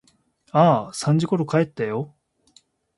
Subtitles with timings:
[0.51, 2.15] ああ、三時ころ帰ったよ。